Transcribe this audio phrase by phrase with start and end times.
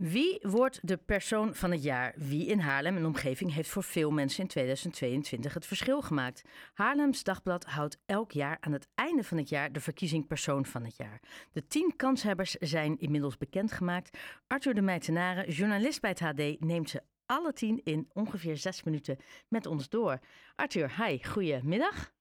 [0.00, 2.14] Wie wordt de persoon van het jaar?
[2.16, 6.42] Wie in Haarlem en omgeving heeft voor veel mensen in 2022 het verschil gemaakt?
[6.74, 10.84] Haarlems Dagblad houdt elk jaar aan het einde van het jaar de verkiezing persoon van
[10.84, 11.20] het jaar.
[11.52, 14.18] De tien kanshebbers zijn inmiddels bekendgemaakt.
[14.46, 19.18] Arthur de Meitenaren, journalist bij het HD, neemt ze alle tien in ongeveer zes minuten
[19.48, 20.18] met ons door.
[20.54, 22.12] Arthur, hi, goedemiddag.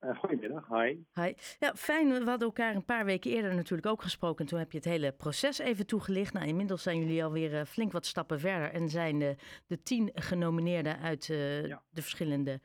[0.00, 0.96] Uh, goedemiddag, hi.
[1.14, 1.32] Hi.
[1.58, 2.08] Ja, fijn.
[2.08, 4.46] We hadden elkaar een paar weken eerder natuurlijk ook gesproken.
[4.46, 6.32] Toen heb je het hele proces even toegelicht.
[6.32, 8.72] Nou, inmiddels zijn jullie alweer uh, flink wat stappen verder.
[8.72, 9.36] En zijn de,
[9.66, 11.82] de tien genomineerden uit uh, ja.
[11.90, 12.60] de verschillende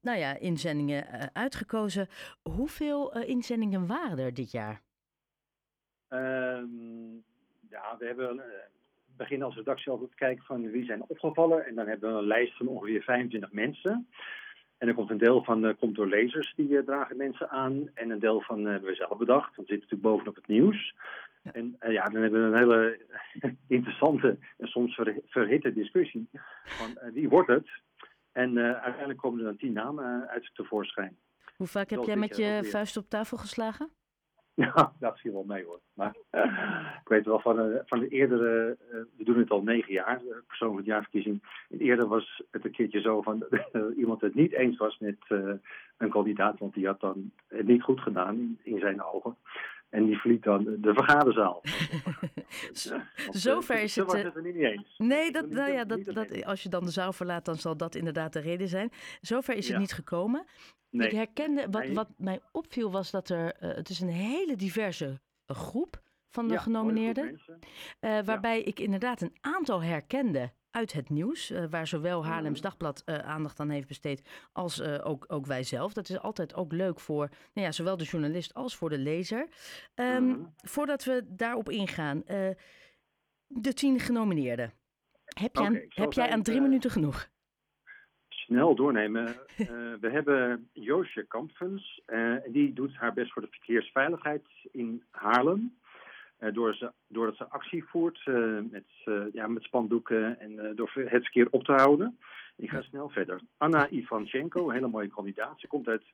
[0.00, 2.08] nou ja, inzendingen uitgekozen.
[2.42, 4.82] Hoeveel inzendingen waren er dit jaar?
[6.08, 7.24] Um,
[7.68, 8.42] ja, we hebben
[9.16, 11.66] beginnen als redactie altijd te kijken van wie zijn opgevallen.
[11.66, 14.08] En dan hebben we een lijst van ongeveer 25 mensen.
[14.82, 17.90] En er komt een deel van uh, komt door lezers, die uh, dragen mensen aan.
[17.94, 20.94] En een deel van uh, hebben we zelf bedacht, we zitten natuurlijk bovenop het nieuws.
[21.42, 21.52] Ja.
[21.52, 22.98] En ja, dan hebben we een hele
[23.78, 26.28] interessante en soms ver, verhitte discussie
[26.64, 27.68] van wie wordt het?
[28.32, 31.16] En uiteindelijk komen er dan tien namen uit tevoorschijn.
[31.56, 33.90] Hoe vaak heb jij met je vuist op tafel geslagen?
[34.54, 35.80] Ja, dat viel wel mee hoor.
[35.94, 36.16] Maar
[37.00, 40.18] ik weet wel van, uh, van de eerdere, uh, we doen het al negen jaar,
[40.18, 41.42] de persoonlijke jaarverkiezing.
[41.68, 45.16] Eerder was het een keertje zo van uh, iemand het niet eens was met
[45.96, 49.36] een kandidaat, want die had dan niet goed gedaan in zijn ogen.
[49.92, 51.62] En die verliet dan de vergaderzaal.
[53.30, 54.12] Zover is het.
[54.12, 54.94] er niet eens.
[54.98, 57.94] Nee, dat, nou ja, dat, dat, als je dan de zaal verlaat, dan zal dat
[57.94, 58.90] inderdaad de reden zijn.
[59.20, 60.44] Zover is het niet gekomen.
[60.90, 61.06] Nee.
[61.06, 65.20] Ik herkende, wat, wat mij opviel was dat er, uh, het is een hele diverse
[65.46, 67.40] groep van de ja, genomineerden.
[68.00, 68.64] Uh, waarbij ja.
[68.64, 73.60] ik inderdaad een aantal herkende uit het nieuws, uh, waar zowel Haarlems Dagblad uh, aandacht
[73.60, 75.92] aan heeft besteed als uh, ook, ook wij zelf.
[75.92, 79.48] Dat is altijd ook leuk voor nou ja, zowel de journalist als voor de lezer.
[79.94, 80.54] Um, mm.
[80.56, 82.22] Voordat we daarop ingaan,
[83.46, 84.72] de tien genomineerden.
[85.24, 87.28] Heb, jij, okay, heb jij aan drie minuten genoeg?
[88.28, 89.36] Snel doornemen.
[90.00, 92.02] we hebben Joosje Kampfens.
[92.46, 95.80] die doet haar best voor de verkeersveiligheid in Haarlem.
[96.42, 100.90] Uh, door ze, doordat ze actie voert uh, met, uh, ja, met spandoeken en door
[100.94, 102.18] het verkeer op te houden.
[102.56, 103.40] Ik ga snel verder.
[103.56, 105.60] Anna Ivanchenko, een hele mooie kandidaat.
[105.60, 106.04] Ze komt uit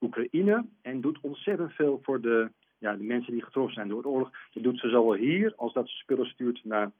[0.00, 4.08] Oekraïne en doet ontzettend veel voor de, ja, de mensen die getroffen zijn door de
[4.08, 4.30] oorlog.
[4.52, 6.90] Die doet ze zowel hier als dat ze spullen stuurt naar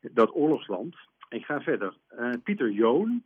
[0.00, 0.96] dat oorlogsland.
[1.28, 1.96] Ik ga verder.
[2.42, 3.22] Pieter Joon.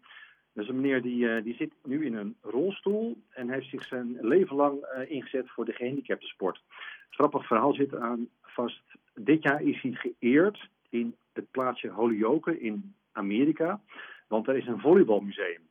[0.57, 3.85] Dat is een meneer die, uh, die zit nu in een rolstoel en heeft zich
[3.85, 6.63] zijn leven lang uh, ingezet voor de gehandicaptensport.
[7.11, 8.83] Grappig verhaal zit aan vast.
[9.15, 13.81] Dit jaar is hij geëerd in het plaatsje Holyoke in Amerika,
[14.29, 15.65] want er is een volleybalmuseum.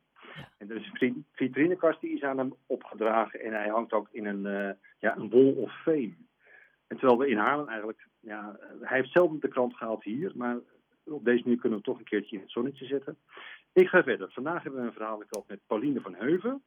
[0.57, 4.25] En er is een vitrinekast die is aan hem opgedragen en hij hangt ook in
[4.25, 4.69] een, uh,
[5.00, 6.13] ja, een wall of fame.
[6.88, 10.57] En terwijl we in Haarlem eigenlijk, ja, hij heeft zelden de krant gehaald hier, maar
[11.03, 13.18] op deze manier kunnen we toch een keertje in het zonnetje zetten.
[13.74, 14.31] Ik ga verder.
[14.31, 16.63] Vandaag hebben we een verhaal gehad met Pauline van Heuven.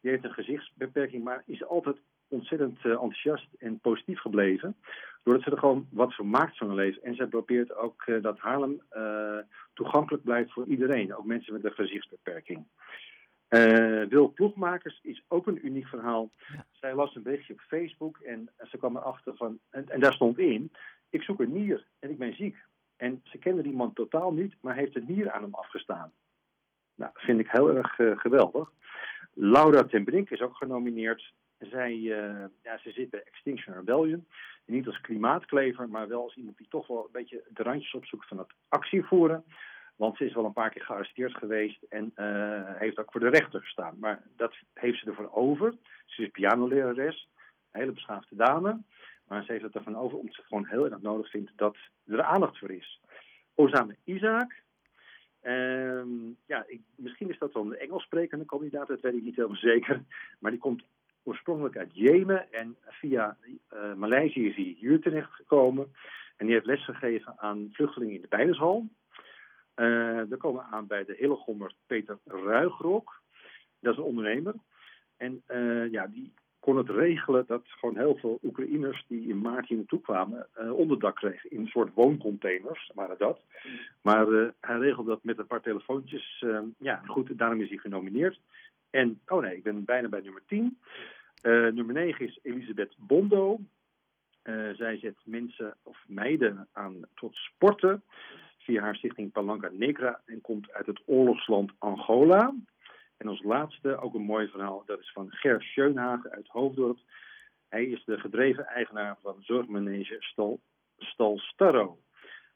[0.00, 1.96] Die heeft een gezichtsbeperking, maar is altijd
[2.28, 4.76] ontzettend uh, enthousiast en positief gebleven.
[5.22, 7.02] Doordat ze er gewoon wat van maakt van leven.
[7.02, 9.38] En zij probeert ook uh, dat Haarlem uh,
[9.74, 11.14] toegankelijk blijft voor iedereen.
[11.14, 12.64] Ook mensen met een gezichtsbeperking.
[14.08, 16.30] Wil Ploegmakers is ook een uniek verhaal.
[16.52, 16.66] Ja.
[16.70, 19.58] Zij las een berichtje op Facebook en ze kwam erachter van...
[19.70, 20.72] En, en daar stond in,
[21.10, 22.56] ik zoek een nier en ik ben ziek.
[22.96, 26.12] En ze kende die man totaal niet, maar heeft een nier aan hem afgestaan.
[26.94, 28.70] Nou, vind ik heel erg uh, geweldig.
[29.32, 31.32] Laura ten Brink is ook genomineerd.
[31.58, 34.26] Zij, uh, ja, ze zit bij Extinction Rebellion.
[34.64, 38.28] Niet als klimaatklever, maar wel als iemand die toch wel een beetje de randjes opzoekt
[38.28, 39.44] van het actievoeren.
[39.96, 43.28] Want ze is wel een paar keer gearresteerd geweest en uh, heeft ook voor de
[43.28, 43.96] rechter gestaan.
[43.98, 45.74] Maar dat heeft ze ervoor over.
[46.04, 47.28] Ze is pianolerares,
[47.70, 48.82] een hele beschaafde dame.
[49.28, 52.22] Maar ze heeft het ervan over omdat ze gewoon heel erg nodig vindt dat er
[52.22, 53.00] aandacht voor is.
[53.54, 54.64] Osama Isaac,
[55.42, 59.36] Um, ja, ik, misschien is dat wel een Engels sprekende kandidaat, dat weet ik niet
[59.36, 60.02] helemaal zeker.
[60.38, 60.84] Maar die komt
[61.26, 63.36] oorspronkelijk uit Jemen en via
[63.74, 65.94] uh, Maleisië is hij hier terecht gekomen.
[66.36, 68.86] En die heeft lesgegeven aan vluchtelingen in de Bijlenshal.
[69.76, 73.20] Uh, we komen aan bij de Hillegommer Peter Ruigrok.
[73.80, 74.54] Dat is een ondernemer.
[75.16, 79.68] En uh, ja, die kon het regelen dat gewoon heel veel Oekraïners die in maart
[79.68, 83.40] hier naartoe kwamen onderdak kregen in een soort wooncontainers, waren dat.
[84.02, 84.26] Maar
[84.60, 86.44] hij regelde dat met een paar telefoontjes.
[86.78, 88.40] Ja, goed, daarom is hij genomineerd.
[88.90, 90.78] En, oh nee, ik ben bijna bij nummer 10.
[91.46, 93.58] Nummer 9 is Elisabeth Bondo.
[94.76, 98.02] zij zet mensen of meiden aan tot sporten
[98.58, 102.54] via haar stichting Palanca Negra en komt uit het oorlogsland Angola.
[103.16, 106.98] En als laatste ook een mooi verhaal, dat is van Ger Schönhagen uit Hoofddorp.
[107.68, 110.60] Hij is de gedreven eigenaar van zorgmanege Stal,
[110.98, 111.98] Stal Starro.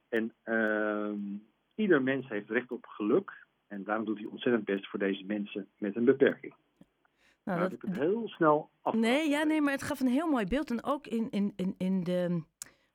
[0.09, 1.19] En ehm,
[1.75, 3.47] ieder mens heeft recht op geluk.
[3.69, 6.55] En daarom doet hij ontzettend best voor deze mensen met een beperking.
[7.45, 8.95] Nou, nou dat, ik het heel snel af.
[8.95, 10.71] Nee, ja, nee, maar het gaf een heel mooi beeld.
[10.71, 12.43] En ook in, in, in, in de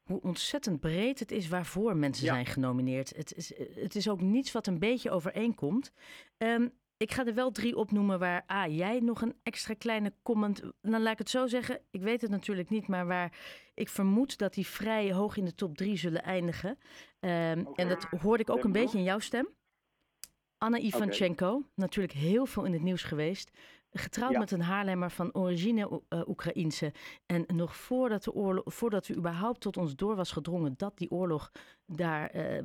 [0.03, 3.15] hoe ontzettend breed het is waarvoor mensen zijn genomineerd.
[3.15, 5.91] Het is, het is ook niets wat een beetje overeenkomt.
[6.37, 10.61] Um, ik ga er wel drie opnoemen waar ah, jij nog een extra kleine comment.
[10.81, 11.79] Dan laat ik het zo zeggen.
[11.91, 13.37] Ik weet het natuurlijk niet, maar waar
[13.73, 16.69] ik vermoed dat die vrij hoog in de top drie zullen eindigen.
[16.69, 19.47] Um, En dat hoorde ik ook een beetje in jouw stem.
[20.57, 23.51] Anna Ivanchenko, natuurlijk heel veel in het nieuws geweest.
[23.97, 26.93] Getrouwd met een Haarlemmer van origine uh, Oekraïense.
[27.25, 31.11] En nog voordat, de oorlog, voordat we überhaupt tot ons door was gedrongen dat die
[31.11, 31.51] oorlog
[31.85, 32.61] daar uh,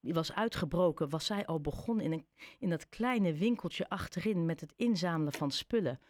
[0.00, 2.26] was uitgebroken, was zij al begonnen in, een,
[2.58, 6.00] in dat kleine winkeltje achterin met het inzamelen van spullen.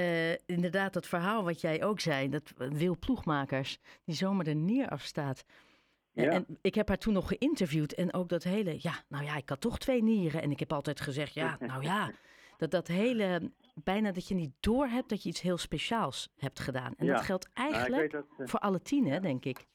[0.00, 4.88] Uh, inderdaad, dat verhaal wat jij ook zei, dat Wil Ploegmakers, die zomaar de nier
[4.88, 5.44] afstaat.
[6.12, 6.30] Ja.
[6.30, 9.48] En ik heb haar toen nog geïnterviewd en ook dat hele, ja, nou ja, ik
[9.48, 10.42] had toch twee nieren.
[10.42, 12.10] En ik heb altijd gezegd, ja, nou ja,
[12.56, 16.60] dat dat hele bijna dat je niet door hebt dat je iets heel speciaals hebt
[16.60, 16.94] gedaan.
[16.96, 19.66] En dat geldt nou, eigenlijk dat, uh, voor alle tien, hè, denk ik.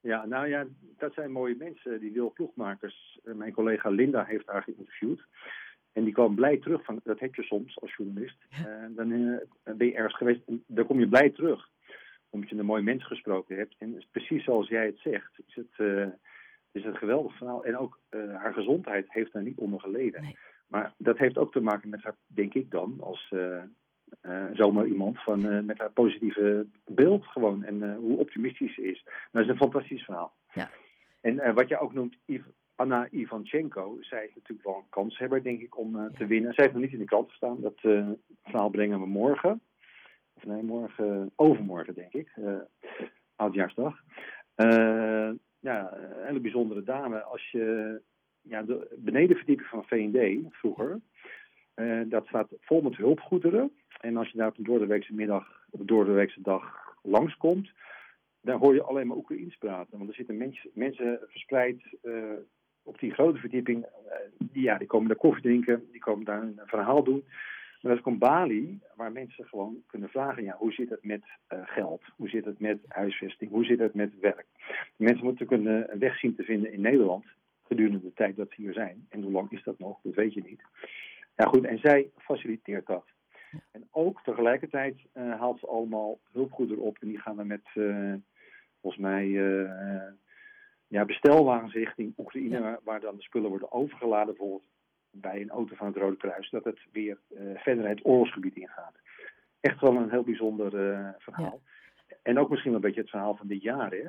[0.00, 0.66] Ja, nou ja,
[0.96, 3.20] dat zijn mooie mensen, die wil ploegmakers.
[3.24, 5.24] Uh, mijn collega Linda heeft haar geïnterviewd.
[5.92, 8.36] En die kwam blij terug van, dat heb je soms als journalist.
[8.50, 9.08] Uh, dan
[9.76, 11.68] ben je ergens geweest en dan kom je blij terug.
[12.30, 13.74] Omdat je een mooi mens gesproken hebt.
[13.78, 15.70] En precies zoals jij het zegt, is het,
[16.72, 17.64] is het een geweldig verhaal.
[17.64, 20.22] En ook haar gezondheid heeft daar niet onder geleden.
[20.22, 20.36] Nee.
[20.66, 23.62] Maar dat heeft ook te maken met haar, denk ik dan, als uh,
[24.22, 29.04] uh, zomaar iemand, van, uh, met haar positieve beeld gewoon en hoe optimistisch ze is.
[29.32, 30.34] Dat is een fantastisch verhaal.
[30.52, 30.70] Ja.
[31.20, 32.16] En wat je ook noemt,
[32.74, 36.54] Anna Ivanchenko, zij is natuurlijk wel een kanshebber, denk ik, om te winnen.
[36.54, 37.60] Zij heeft nog niet in de krant gestaan.
[37.60, 37.80] Dat
[38.42, 39.60] verhaal brengen we morgen.
[40.34, 42.30] Of nee, morgen, overmorgen, denk ik.
[43.36, 44.02] oudjaarsdag.
[45.60, 47.22] ja, een hele bijzondere dame.
[47.22, 48.00] Als je
[48.48, 51.00] ja, de benedenverdieping van VND vroeger,
[51.76, 53.70] uh, dat staat vol met hulpgoederen.
[54.00, 57.70] En als je daar op een doordeweekse middag, op doordeweekse dag langskomt,
[58.40, 59.98] dan hoor je alleen maar Oekraïens praten.
[59.98, 62.32] Want er zitten mensen, verspreid uh,
[62.82, 63.84] op die grote verdieping.
[63.84, 67.24] Uh, die, ja, die komen daar koffie drinken, die komen daar een verhaal doen.
[67.82, 72.02] Maar dat komt Bali, waar mensen gewoon kunnen vragen: ja, hoe zit het met geld?
[72.16, 73.50] Hoe zit het met huisvesting?
[73.50, 74.46] Hoe zit het met werk?
[74.96, 77.24] mensen moeten kunnen een weg zien te vinden in Nederland
[77.66, 79.06] gedurende de tijd dat ze hier zijn.
[79.08, 79.98] En hoe lang is dat nog?
[80.02, 80.62] Dat weet je niet.
[81.36, 83.04] Ja goed, en zij faciliteert dat.
[83.70, 88.14] En ook tegelijkertijd uh, haalt ze allemaal hulpgoederen op en die gaan dan met, uh,
[88.80, 90.10] volgens mij, uh,
[90.86, 94.68] ja, bestelwagens richting Oekraïne, waar, dan de spullen worden overgeladen, bijvoorbeeld
[95.10, 97.18] bij een auto van het Rode Kruis, dat het weer
[97.54, 98.94] verder het oorlogsgebied ingaat.
[99.60, 100.70] Echt wel een heel bijzonder
[101.18, 101.60] verhaal.
[102.22, 104.08] En ook misschien wel een beetje het verhaal van dit jaar, hè?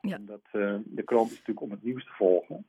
[0.00, 0.16] Ja.
[0.16, 0.48] Omdat
[0.84, 2.66] de krant is natuurlijk om het nieuws te volgen.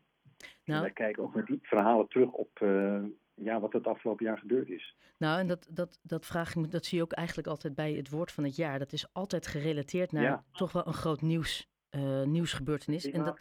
[0.70, 4.38] Nou, wij kijken ook met die verhalen terug op uh, ja, wat het afgelopen jaar
[4.38, 4.96] gebeurd is.
[5.18, 8.10] Nou, en dat, dat, dat, vraag ik, dat zie je ook eigenlijk altijd bij het
[8.10, 8.80] woord van het jaar.
[8.80, 13.06] Dat is altijd gerelateerd naar toch wel een groot nieuws, uh, nieuwsgebeurtenis.
[13.06, 13.40] En dat,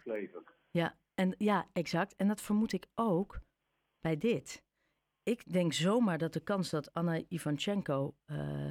[0.71, 2.15] ja, en, ja, exact.
[2.15, 3.39] En dat vermoed ik ook
[4.01, 4.63] bij dit.
[5.23, 8.69] Ik denk zomaar dat de kans dat Anna Ivanchenko uh,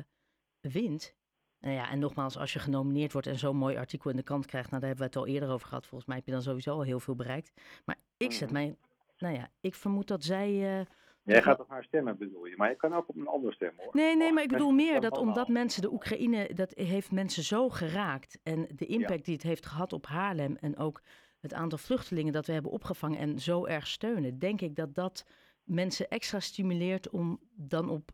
[0.60, 1.16] wint,
[1.60, 4.46] nou ja, en nogmaals, als je genomineerd wordt en zo'n mooi artikel in de krant
[4.46, 5.86] krijgt, nou daar hebben we het al eerder over gehad.
[5.86, 7.52] Volgens mij heb je dan sowieso al heel veel bereikt.
[7.84, 8.76] Maar ik zet mij,
[9.18, 10.78] nou ja, ik vermoed dat zij.
[10.78, 10.86] Uh,
[11.22, 13.72] Jij gaat op haar stemmen bedoel je, maar je kan ook op een andere stem
[13.76, 13.88] hoor.
[13.92, 17.68] Nee, nee, maar ik bedoel meer dat omdat mensen de Oekraïne, dat heeft mensen zo
[17.68, 18.38] geraakt.
[18.42, 21.02] En de impact die het heeft gehad op Haarlem en ook
[21.40, 25.24] het aantal vluchtelingen dat we hebben opgevangen en zo erg steunen, denk ik dat dat
[25.64, 28.10] mensen extra stimuleert om dan op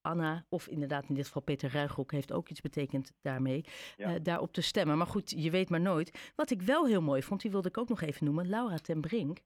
[0.00, 3.64] Anna, of inderdaad in dit geval Peter Ruigrok, heeft ook iets betekend daarmee,
[3.96, 4.14] ja.
[4.14, 4.98] uh, daarop te stemmen.
[4.98, 6.32] Maar goed, je weet maar nooit.
[6.34, 9.00] Wat ik wel heel mooi vond, die wilde ik ook nog even noemen, Laura ten
[9.00, 9.38] Brink.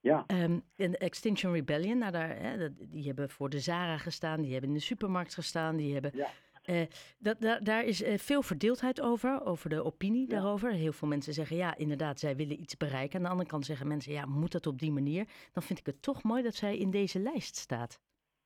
[0.00, 0.24] Ja.
[0.26, 4.70] Um, in Extinction Rebellion, nou daar, hè, die hebben voor de Zara gestaan, die hebben
[4.70, 6.10] in de supermarkt gestaan, die hebben...
[6.14, 6.30] Ja.
[6.64, 6.86] Uh,
[7.18, 10.34] dat, daar, daar is uh, veel verdeeldheid over, over de opinie ja.
[10.34, 10.72] daarover.
[10.72, 13.16] Heel veel mensen zeggen, ja, inderdaad, zij willen iets bereiken.
[13.16, 15.28] Aan de andere kant zeggen mensen, ja, moet dat op die manier?
[15.52, 18.00] Dan vind ik het toch mooi dat zij in deze lijst staat.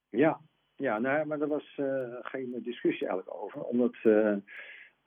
[0.09, 0.41] Ja,
[0.79, 1.87] ja, nou, maar daar was uh,
[2.23, 3.63] geen discussie eigenlijk over.
[3.63, 4.37] Omdat uh,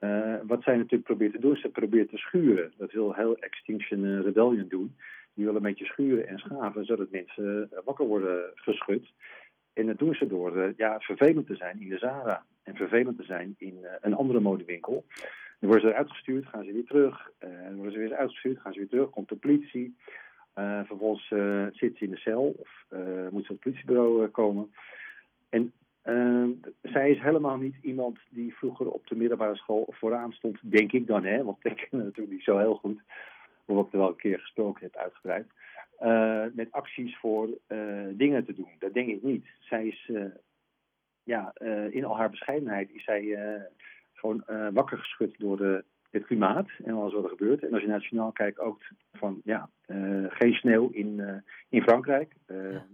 [0.00, 2.72] uh, wat zij natuurlijk probeert te doen, ze probeert te schuren.
[2.76, 4.96] Dat wil heel Extinction Rebellion doen.
[5.34, 9.12] Die willen een beetje schuren en schaven, zodat mensen wakker worden geschud.
[9.72, 12.44] En dat doen ze door ja, vervelend te zijn in de Zara.
[12.62, 15.04] En vervelend te zijn in een andere modewinkel.
[15.60, 17.30] Dan worden ze eruit gestuurd, gaan ze weer terug.
[17.38, 19.10] dan worden ze weer uitgestuurd, gaan ze weer terug.
[19.10, 19.96] Komt de politie.
[20.84, 21.28] vervolgens
[21.78, 22.84] zit ze in de cel of
[23.30, 24.70] moet ze op het politiebureau komen.
[25.52, 25.72] En
[26.04, 26.48] uh,
[26.82, 31.06] zij is helemaal niet iemand die vroeger op de middelbare school vooraan stond, denk ik
[31.06, 33.00] dan, hè, want ik ken natuurlijk niet zo heel goed.
[33.64, 35.46] hoewel ik er wel een keer gesproken heb uitgebreid.
[36.54, 37.48] met acties voor
[38.12, 38.70] dingen te doen.
[38.78, 39.46] Dat denk ik niet.
[39.60, 40.10] Zij is,
[41.22, 41.52] ja,
[41.90, 43.38] in al haar bescheidenheid is zij
[44.12, 47.62] gewoon wakker geschud door de, het klimaat en alles wat er gebeurt.
[47.62, 48.80] En als je nationaal kijkt, ook
[49.12, 49.70] van ja,
[50.28, 52.34] geen sneeuw in, in Frankrijk.
[52.46, 52.86] Ja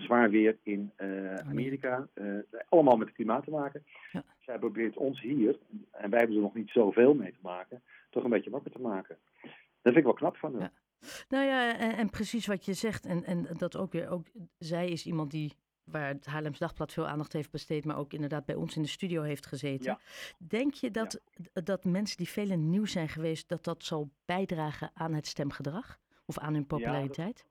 [0.00, 2.08] zwaar weer in uh, Amerika.
[2.14, 3.84] Uh, allemaal met het klimaat te maken.
[4.12, 4.24] Ja.
[4.40, 5.58] Zij probeert ons hier,
[5.90, 8.80] en wij hebben er nog niet zoveel mee te maken, toch een beetje wakker te
[8.80, 9.16] maken.
[9.40, 10.62] Dat vind ik wel knap van haar.
[10.62, 11.06] Ja.
[11.28, 13.06] Nou ja, en, en, precies wat je zegt.
[13.06, 14.26] En, en dat ook weer, ook,
[14.58, 15.52] zij is iemand die
[15.84, 18.88] waar het Haarlems Dagblad veel aandacht heeft besteed, maar ook inderdaad bij ons in de
[18.88, 19.98] studio heeft gezeten.
[20.38, 21.20] Denk je dat,
[21.52, 25.26] dat mensen die veel in het nieuws zijn geweest, dat dat zal bijdragen aan het
[25.26, 25.98] stemgedrag?
[26.26, 27.46] Of aan hun populariteit?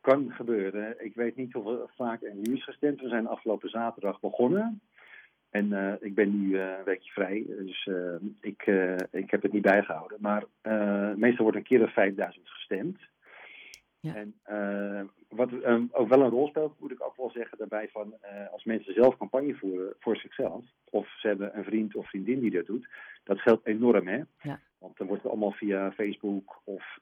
[0.00, 1.04] Kan gebeuren.
[1.04, 3.00] Ik weet niet of er vaak er nu is gestemd.
[3.00, 4.80] We zijn afgelopen zaterdag begonnen.
[5.50, 8.66] En uh, ik ben nu uh, een weekje vrij, dus uh, ik,
[9.10, 10.18] ik heb het niet bijgehouden.
[10.20, 10.44] Maar
[11.16, 12.98] meestal wordt een keer of 5000 gestemd.
[14.00, 14.14] Ja.
[14.14, 14.34] En
[15.28, 18.14] wat ook wel een rol speelt, moet ik ook wel zeggen daarbij van
[18.52, 22.50] als mensen zelf campagne voeren voor zichzelf, of ze hebben een vriend of vriendin die
[22.50, 22.88] dat doet,
[23.24, 24.20] dat geldt enorm hè.
[24.42, 24.60] Ja.
[24.80, 26.98] Want dan wordt het allemaal via Facebook of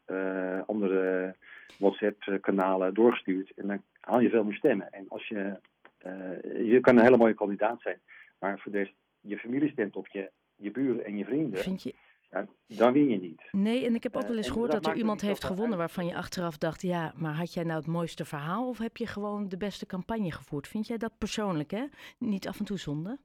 [0.66, 1.34] andere
[1.78, 3.52] WhatsApp-kanalen doorgestuurd.
[3.56, 4.92] En dan haal je veel meer stemmen.
[4.92, 5.60] En als je,
[6.06, 8.00] uh, je kan een hele mooie kandidaat zijn,
[8.38, 11.60] maar voor de je familie stemt op je, je buren en je vrienden.
[11.60, 11.94] Vind je...
[12.30, 13.42] Ja, dan win je niet.
[13.52, 16.06] Nee, en ik heb ook wel eens uh, gehoord dat, er iemand heeft gewonnen waarvan
[16.06, 19.48] je achteraf dacht, ja, maar had jij nou het mooiste verhaal of heb je gewoon
[19.48, 20.68] de beste campagne gevoerd?
[20.68, 21.84] Vind jij dat persoonlijk, hè?
[22.18, 23.18] Niet af en toe zonde?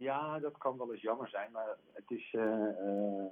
[0.00, 3.24] Ja, dat kan wel eens jammer zijn, maar het is uh,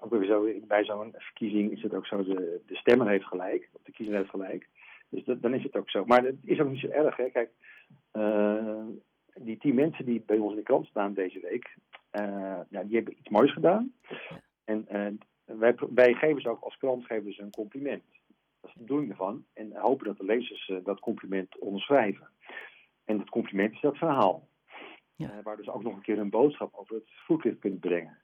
[0.00, 3.68] ook weer zo, bij zo'n verkiezing is het ook zo, de, de stemmer heeft gelijk,
[3.72, 4.68] of de kiezer heeft gelijk.
[5.08, 6.04] Dus dan is het ook zo.
[6.04, 7.30] Maar het is ook niet zo erg, hè.
[7.30, 7.50] Kijk,
[8.12, 8.84] uh,
[9.34, 11.76] die tien mensen die bij ons in de krant staan deze week,
[12.68, 13.92] die hebben iets moois gedaan.
[14.64, 18.04] En wij, wij geven ze ook als krant geven ze een compliment.
[18.60, 19.44] Dat is de bedoeling ervan.
[19.52, 22.28] En hopen dat de lezers dat compliment onderschrijven.
[23.04, 24.48] En dat compliment is dat verhaal.
[25.20, 25.42] Ja.
[25.42, 28.18] waar dus ook nog een keer een boodschap over het voetlicht kunt brengen.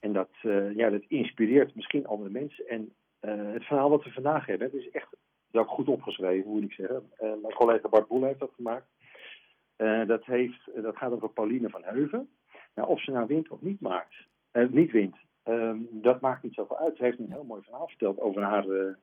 [0.00, 2.68] En dat, uh, ja, dat inspireert misschien andere mensen.
[2.68, 5.16] En uh, het verhaal wat we vandaag hebben, is echt
[5.52, 7.10] ook goed opgeschreven, moet ik zeggen.
[7.18, 8.86] Mijn collega Bart Boel heeft dat gemaakt.
[10.06, 12.28] dat, heeft, dat gaat over Pauline van Heuven.
[12.74, 14.14] Nou, of ze nou wint of niet, maakt,
[14.70, 16.96] niet wint, ehm, dat maakt niet zoveel uit.
[16.96, 18.96] Ze heeft een heel mooi verhaal verteld over haar,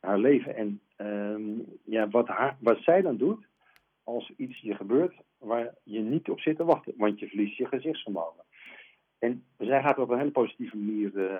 [0.00, 0.56] haar leven.
[0.56, 3.46] En ehm, ja, wat, haar, wat zij dan doet,
[4.08, 6.94] als iets je gebeurt waar je niet op zit te wachten.
[6.96, 8.44] Want je verliest je gezichtsvermogen.
[9.18, 11.38] En zij gaat op een hele positieve manier, uh,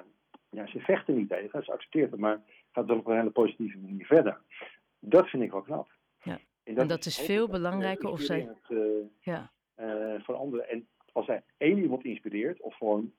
[0.51, 4.07] ja, ze vechten niet tegen, ze accepteert het, maar gaat op een hele positieve manier
[4.07, 4.41] verder.
[4.99, 5.89] Dat vind ik wel knap.
[6.23, 6.39] Ja.
[6.63, 8.49] En dat, en dat is, veel belangrijker of zij...
[8.69, 8.81] Uh,
[9.21, 9.53] ja.
[9.77, 10.69] Uh, voor anderen.
[10.69, 13.13] En als zij één iemand inspireert, of gewoon,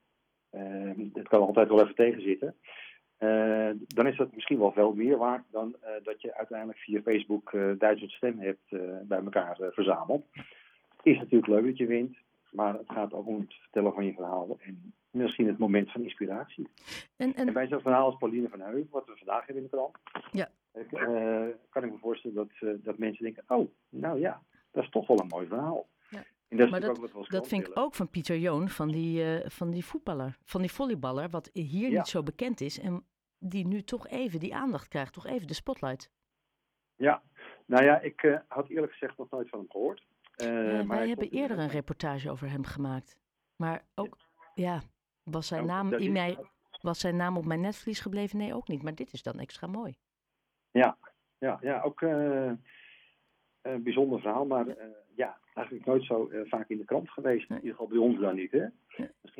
[1.12, 2.56] het kan altijd wel even tegenzitten,
[3.86, 8.10] dan is dat misschien wel veel meer waard dan dat je uiteindelijk via Facebook duizend
[8.10, 8.68] stemmen hebt
[9.08, 10.24] bij elkaar verzameld.
[11.02, 12.16] Is natuurlijk leuk dat je wint,
[12.50, 16.02] maar het gaat ook om het vertellen van je verhaal en misschien het moment van
[16.02, 16.68] inspiratie.
[17.16, 17.46] En, en...
[17.46, 19.96] en bij zo'n verhaal als Pauline van Heuvel, wat we vandaag hebben in de krant,
[20.32, 20.50] ja.
[21.70, 25.20] Kan ik me voorstellen dat, dat mensen denken, oh, nou ja, dat is toch wel
[25.20, 25.88] een mooi verhaal.
[26.10, 26.22] Ja.
[26.48, 29.70] En dat maar dat, dat vind ik ook van Pieter Joon, van die, uh, van
[29.70, 31.96] die voetballer, van die volleyballer, wat hier ja.
[31.96, 33.04] niet zo bekend is en
[33.40, 36.10] die nu toch even die aandacht krijgt, toch even de spotlight.
[36.96, 37.22] Ja,
[37.66, 40.06] nou ja, ik had eerlijk gezegd nog nooit van hem gehoord.
[40.42, 43.16] Uh, wij hebben eerder een reportage over hem gemaakt.
[43.56, 44.16] Maar ook,
[44.54, 44.80] ja,
[45.22, 46.38] was zijn, nou, naam in mij,
[46.80, 48.38] was zijn naam op mijn netvlies gebleven?
[48.38, 48.82] Nee, ook niet.
[48.82, 49.96] Maar dit is dan extra mooi.
[50.70, 50.96] Ja,
[51.38, 52.52] ja, ja ook uh,
[53.62, 54.46] een bijzonder verhaal.
[54.46, 54.74] Maar uh,
[55.14, 57.50] ja, eigenlijk nooit zo vaak in de krant geweest.
[57.50, 58.50] In ieder geval bij ons dan niet.
[58.50, 58.66] Hè?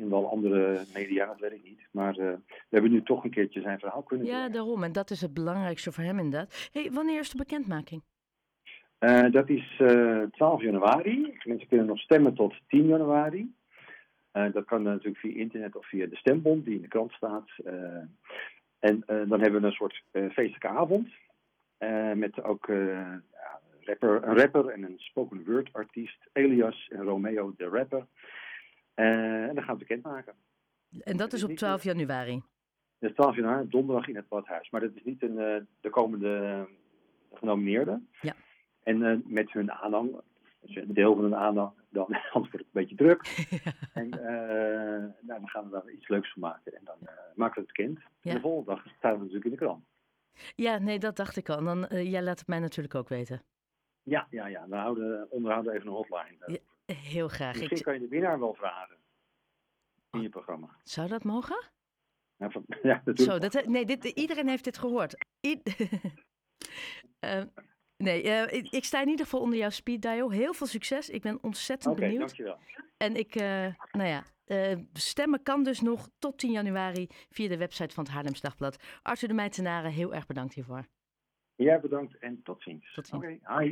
[0.01, 1.87] Misschien wel andere media, dat weet ik niet.
[1.91, 2.39] Maar we
[2.69, 4.83] hebben nu toch een keertje zijn verhaal kunnen Ja, daarom.
[4.83, 6.69] En dat is het belangrijkste voor hem inderdaad.
[6.71, 8.01] Hey, wanneer is de bekendmaking?
[8.99, 11.37] Uh, dat is uh, eh, 12 januari.
[11.43, 13.53] Mensen kunnen nog stemmen tot 10 januari.
[14.31, 17.49] Dat kan natuurlijk via internet of via de stembond die in de krant staat.
[18.79, 21.09] en dan hebben we een soort feestelijke avond.
[22.15, 22.67] met ook
[23.79, 26.29] rapper, een rapper en een spoken word artiest.
[26.33, 28.05] Elias en Romeo de rapper.
[29.01, 30.33] En dan gaan we bekendmaken.
[30.99, 32.43] En dat is op 12 januari?
[32.99, 34.69] Dat is 12 januari, donderdag in het badhuis.
[34.69, 36.67] Maar dat is niet een, de komende
[37.33, 38.09] genomineerden.
[38.21, 38.35] Ja.
[38.83, 40.21] En uh, met hun aanhang,
[40.61, 43.21] dus een deel van hun aanhang, dan anders wordt het een beetje druk.
[43.93, 46.75] En uh, nou, dan gaan we daar iets leuks van maken.
[46.75, 47.99] En dan uh, maken we het bekend.
[48.21, 48.33] Ja.
[48.33, 49.85] De volgende dag staan we natuurlijk in de krant.
[50.55, 51.63] Ja, nee, dat dacht ik al.
[51.63, 53.41] dan, jij laat het mij natuurlijk ook weten.
[54.03, 54.65] Ja, ja, ja.
[54.69, 56.37] We houden, onderhouden even een hotline.
[56.45, 56.57] Ja,
[56.93, 57.55] heel graag.
[57.55, 57.83] Misschien ik...
[57.83, 58.97] kan je de winnaar wel vragen
[60.11, 60.75] in je programma.
[60.83, 61.69] Zou dat mogen?
[62.83, 65.25] Ja, dat Zo, dat, nee, dit, iedereen heeft dit gehoord.
[65.47, 65.61] I-
[67.19, 67.43] Eh,
[67.97, 70.31] nee, eh, ik, ik sta in ieder geval onder jouw speed dial.
[70.31, 71.09] Heel veel succes.
[71.09, 72.19] Ik ben ontzettend Oké, benieuwd.
[72.19, 72.57] dankjewel.
[72.97, 77.57] En ik, eh, nou ja, eh, stemmen kan dus nog tot 10 januari via de
[77.57, 78.83] website van het Haarlems Dagblad.
[79.01, 80.87] Arthur de Meitenaren, heel erg bedankt hiervoor.
[81.55, 82.93] Jij bedankt en tot ziens.
[82.93, 83.23] Tot ziens.
[83.23, 83.71] Oké, hi.